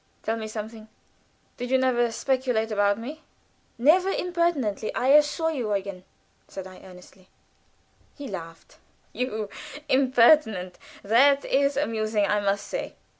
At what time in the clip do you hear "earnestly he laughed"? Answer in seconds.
6.81-8.77